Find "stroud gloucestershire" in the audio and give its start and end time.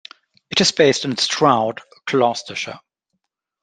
1.17-2.79